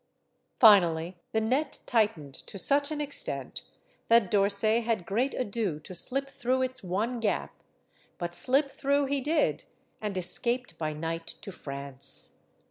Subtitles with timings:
[0.59, 3.61] Finally, the net tightened to such an extent
[4.07, 7.53] that D'Orsay had great ado to slip through its one gap;
[8.17, 9.65] but slip through he did,
[10.01, 12.39] and escaped by night to France.